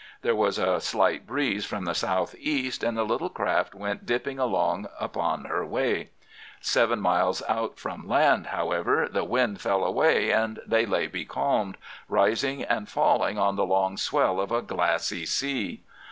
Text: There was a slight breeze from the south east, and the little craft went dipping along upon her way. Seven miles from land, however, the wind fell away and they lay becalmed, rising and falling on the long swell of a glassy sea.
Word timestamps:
There 0.23 0.33
was 0.35 0.57
a 0.57 0.81
slight 0.81 1.27
breeze 1.27 1.63
from 1.63 1.85
the 1.85 1.93
south 1.93 2.33
east, 2.39 2.83
and 2.83 2.97
the 2.97 3.03
little 3.03 3.29
craft 3.29 3.75
went 3.75 4.03
dipping 4.03 4.39
along 4.39 4.87
upon 4.99 5.45
her 5.45 5.63
way. 5.63 6.09
Seven 6.59 6.99
miles 6.99 7.43
from 7.75 8.07
land, 8.07 8.47
however, 8.47 9.07
the 9.07 9.23
wind 9.23 9.61
fell 9.61 9.83
away 9.83 10.31
and 10.31 10.59
they 10.65 10.87
lay 10.87 11.05
becalmed, 11.05 11.77
rising 12.09 12.63
and 12.63 12.89
falling 12.89 13.37
on 13.37 13.57
the 13.57 13.63
long 13.67 13.95
swell 13.95 14.39
of 14.41 14.51
a 14.51 14.63
glassy 14.63 15.23
sea. 15.27 15.83